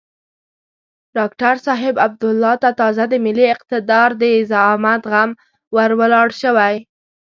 ډاکتر 1.17 1.55
صاحب 1.65 1.95
عبدالله 2.05 2.53
ته 2.63 2.69
تازه 2.79 3.03
د 3.09 3.13
ملي 3.25 3.47
اقتدار 3.55 4.09
د 4.21 4.23
زعامت 4.51 5.01
غم 5.11 5.31
ور 5.75 5.91
ولاړ 5.99 6.27
شوی. 6.41 6.75